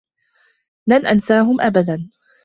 [0.87, 2.09] لن أنساهم أبدا.